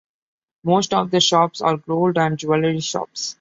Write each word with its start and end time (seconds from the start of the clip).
Most 0.63 0.95
of 0.95 1.11
the 1.11 1.19
shops 1.21 1.61
are 1.61 1.77
gold 1.77 2.17
or 2.17 2.31
jewelry 2.35 2.79
shops. 2.79 3.29